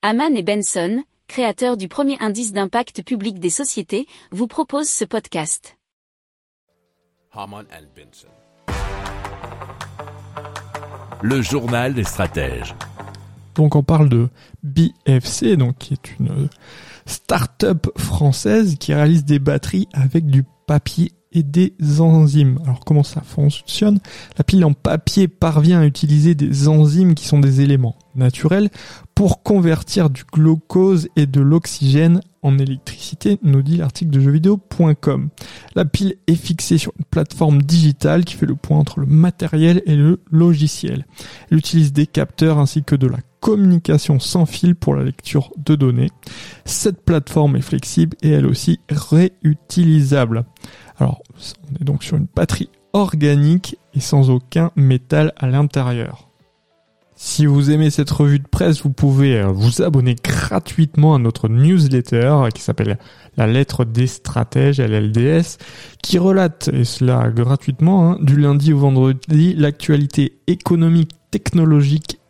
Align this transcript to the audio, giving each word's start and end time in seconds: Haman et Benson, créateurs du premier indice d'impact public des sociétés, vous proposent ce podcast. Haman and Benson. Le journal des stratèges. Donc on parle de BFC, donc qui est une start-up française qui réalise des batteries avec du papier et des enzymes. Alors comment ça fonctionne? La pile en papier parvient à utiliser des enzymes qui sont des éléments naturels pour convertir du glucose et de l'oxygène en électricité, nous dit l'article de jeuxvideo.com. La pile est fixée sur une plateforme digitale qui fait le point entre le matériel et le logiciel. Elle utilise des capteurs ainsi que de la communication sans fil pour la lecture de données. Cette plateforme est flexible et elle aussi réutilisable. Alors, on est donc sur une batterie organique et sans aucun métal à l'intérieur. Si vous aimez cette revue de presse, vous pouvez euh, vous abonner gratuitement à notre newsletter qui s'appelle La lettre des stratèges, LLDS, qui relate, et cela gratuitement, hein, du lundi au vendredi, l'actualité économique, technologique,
Haman 0.00 0.36
et 0.36 0.44
Benson, 0.44 1.02
créateurs 1.26 1.76
du 1.76 1.88
premier 1.88 2.16
indice 2.20 2.52
d'impact 2.52 3.02
public 3.02 3.40
des 3.40 3.50
sociétés, 3.50 4.06
vous 4.30 4.46
proposent 4.46 4.88
ce 4.88 5.04
podcast. 5.04 5.76
Haman 7.32 7.66
and 7.72 7.86
Benson. 7.96 8.28
Le 11.20 11.42
journal 11.42 11.94
des 11.94 12.04
stratèges. 12.04 12.76
Donc 13.56 13.74
on 13.74 13.82
parle 13.82 14.08
de 14.08 14.28
BFC, 14.62 15.56
donc 15.56 15.78
qui 15.78 15.94
est 15.94 16.16
une 16.20 16.48
start-up 17.04 17.88
française 17.98 18.76
qui 18.78 18.94
réalise 18.94 19.24
des 19.24 19.40
batteries 19.40 19.88
avec 19.92 20.26
du 20.26 20.44
papier 20.68 21.10
et 21.32 21.42
des 21.42 21.74
enzymes. 22.00 22.58
Alors 22.64 22.80
comment 22.84 23.02
ça 23.02 23.20
fonctionne? 23.20 24.00
La 24.36 24.44
pile 24.44 24.64
en 24.64 24.72
papier 24.72 25.28
parvient 25.28 25.80
à 25.80 25.86
utiliser 25.86 26.34
des 26.34 26.68
enzymes 26.68 27.14
qui 27.14 27.26
sont 27.26 27.40
des 27.40 27.60
éléments 27.60 27.96
naturels 28.14 28.70
pour 29.14 29.42
convertir 29.42 30.10
du 30.10 30.22
glucose 30.32 31.08
et 31.16 31.26
de 31.26 31.40
l'oxygène 31.40 32.20
en 32.42 32.56
électricité, 32.58 33.38
nous 33.42 33.62
dit 33.62 33.76
l'article 33.76 34.10
de 34.10 34.20
jeuxvideo.com. 34.20 35.28
La 35.74 35.84
pile 35.84 36.16
est 36.26 36.34
fixée 36.34 36.78
sur 36.78 36.92
une 36.98 37.04
plateforme 37.04 37.62
digitale 37.62 38.24
qui 38.24 38.34
fait 38.34 38.46
le 38.46 38.54
point 38.54 38.78
entre 38.78 39.00
le 39.00 39.06
matériel 39.06 39.82
et 39.86 39.96
le 39.96 40.20
logiciel. 40.30 41.06
Elle 41.50 41.58
utilise 41.58 41.92
des 41.92 42.06
capteurs 42.06 42.58
ainsi 42.58 42.84
que 42.84 42.94
de 42.94 43.08
la 43.08 43.18
communication 43.40 44.18
sans 44.18 44.46
fil 44.46 44.74
pour 44.74 44.94
la 44.94 45.04
lecture 45.04 45.50
de 45.56 45.74
données. 45.74 46.10
Cette 46.68 47.02
plateforme 47.02 47.56
est 47.56 47.62
flexible 47.62 48.14
et 48.22 48.28
elle 48.28 48.46
aussi 48.46 48.78
réutilisable. 48.90 50.44
Alors, 50.98 51.22
on 51.64 51.80
est 51.80 51.84
donc 51.84 52.04
sur 52.04 52.18
une 52.18 52.26
batterie 52.36 52.68
organique 52.92 53.78
et 53.94 54.00
sans 54.00 54.28
aucun 54.28 54.70
métal 54.76 55.32
à 55.38 55.46
l'intérieur. 55.46 56.28
Si 57.16 57.46
vous 57.46 57.70
aimez 57.70 57.88
cette 57.88 58.10
revue 58.10 58.38
de 58.38 58.46
presse, 58.46 58.82
vous 58.82 58.90
pouvez 58.90 59.40
euh, 59.40 59.46
vous 59.46 59.80
abonner 59.80 60.14
gratuitement 60.22 61.14
à 61.14 61.18
notre 61.18 61.48
newsletter 61.48 62.50
qui 62.54 62.60
s'appelle 62.60 62.98
La 63.38 63.46
lettre 63.46 63.86
des 63.86 64.06
stratèges, 64.06 64.78
LLDS, 64.78 65.56
qui 66.02 66.18
relate, 66.18 66.68
et 66.68 66.84
cela 66.84 67.30
gratuitement, 67.30 68.12
hein, 68.12 68.18
du 68.20 68.36
lundi 68.36 68.74
au 68.74 68.78
vendredi, 68.78 69.54
l'actualité 69.54 70.38
économique, 70.46 71.12
technologique, 71.30 72.17